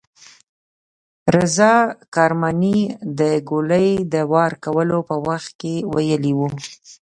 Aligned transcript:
رضا 1.35 1.73
کرماني 2.13 2.79
د 3.19 3.21
ګولۍ 3.49 3.89
د 4.13 4.15
وار 4.31 4.51
کولو 4.63 4.99
په 5.09 5.15
وخت 5.27 5.51
کې 5.61 5.73
ویلي 5.93 6.33
وو. 6.37 6.49